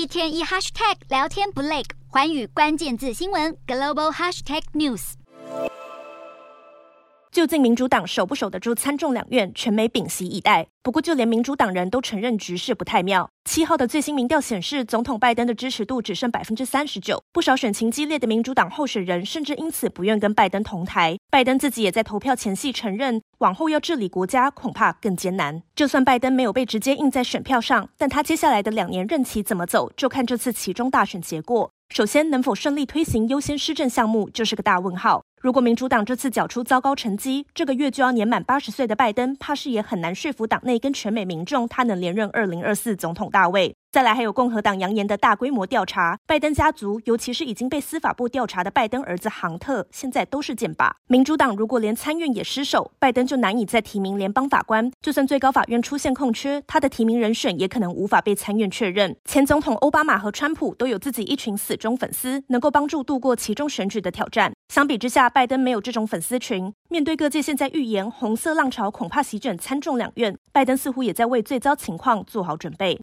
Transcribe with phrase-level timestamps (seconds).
[0.00, 5.12] 一天一 hashtag 聊天不累，环宇关键字新闻 global hashtag news。
[7.30, 10.66] 究竟民主党守不守得住参众两院，全美屏息以待。
[10.82, 13.28] 不过，就连民主党人都承认局势不太妙。
[13.44, 17.22] 七号的最新民调显示，总统拜登的支持度只剩百分之三十九。
[17.30, 21.16] 不少选情激烈的民主党候选人甚至因此不愿跟拜登同台。
[21.30, 25.62] 拜登自己也在投票前夕承认，往后要治理国家恐怕更艰难。
[25.74, 31.70] 就算拜登没有被直接印在选票上，但他接下来的两年任期怎么走，就看这次其中大选结果。
[31.88, 35.24] 首先，能否顺利推行优先施政项目，就是个大问号。
[35.40, 43.74] 如果民主党这次缴出糟糕成绩，这个月就要年满八十岁的拜登，怕是也很难说服党内跟全美民众，他能连任二零二四总统大位。
[43.92, 50.92] 再来，还有共和党扬言的大规模调查，拜登家族，尤其是已经被司法部调查的拜登儿子杭特，现在都是箭靶。
[51.08, 54.88] 民主党如果连参院也失守，拜登就难以再提名联邦法官。
[55.02, 59.16] 就算最高法院出现空缺，他的提名人选也可能无法被参院确认。
[59.24, 64.52] 前总统欧巴马和川普都有自己一群死忠粉丝，能够帮助度过其中选举的挑战。
[64.72, 66.72] 相比之下，拜登没有这种粉丝群。
[66.88, 72.96] 面对各界现在预言红色浪潮恐怕席卷参众两院，拜登似乎也在为最糟情况做好准备。